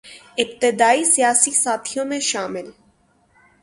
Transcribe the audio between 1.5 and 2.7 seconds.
ساتھیوں میں شامل